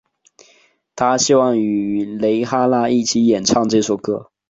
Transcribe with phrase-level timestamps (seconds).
[0.95, 4.31] 她希望与蕾哈娜一起演唱这首歌。